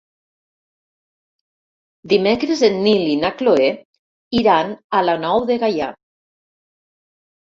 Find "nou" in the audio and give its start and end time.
5.27-5.47